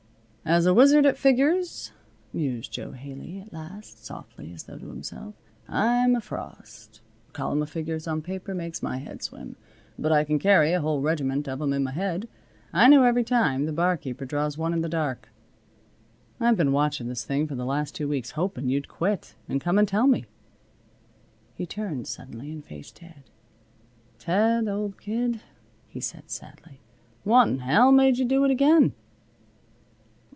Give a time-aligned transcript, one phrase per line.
[0.43, 1.91] "As a wizard at figures,"
[2.33, 5.35] mused Jo Haley at last, softly as though to himself,
[5.69, 6.99] "I'm a frost.
[7.29, 9.55] A column of figures on paper makes my head swim.
[9.99, 12.27] But I can carry a whole regiment of 'em in my head.
[12.73, 15.29] I know every time the barkeeper draws one in the dark.
[16.39, 19.77] I've been watchin' this thing for the last two weeks hopin' you'd quit and come
[19.77, 20.25] and tell me."
[21.53, 23.29] He turned suddenly and faced Ted.
[24.17, 25.41] "Ted, old kid,"
[25.87, 26.81] he said sadly,
[27.25, 28.93] "what'n'ell made you do it again?"